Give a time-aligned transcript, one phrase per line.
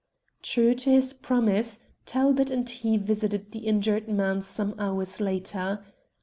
[0.41, 5.85] True to his promise, Talbot and he visited the injured man some hours later.